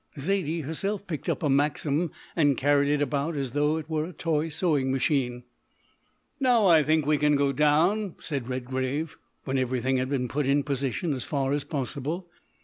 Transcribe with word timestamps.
Zaidie 0.17 0.61
herself 0.63 1.05
picked 1.05 1.29
up 1.29 1.43
a 1.43 1.47
Maxim 1.49 2.09
and 2.35 2.57
carried 2.57 2.89
it 2.91 3.03
about 3.03 3.35
as 3.35 3.51
though 3.51 3.77
it 3.77 3.87
were 3.87 4.05
a 4.05 4.11
toy 4.13 4.49
sewing 4.49 4.91
machine. 4.91 5.43
"Now 6.39 6.65
I 6.65 6.81
think 6.81 7.05
we 7.05 7.19
can 7.19 7.35
go 7.35 7.51
down," 7.51 8.15
said 8.19 8.49
Redgrave, 8.49 9.15
when 9.43 9.59
everything 9.59 9.97
had 9.97 10.09
been 10.09 10.27
put 10.27 10.47
in 10.47 10.63
position 10.63 11.13
as 11.13 11.25
far 11.25 11.53
as 11.53 11.65
possible. 11.65 12.31